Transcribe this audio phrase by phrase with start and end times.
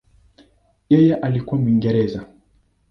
[0.89, 2.25] Yeye alikuwa Mwingereza.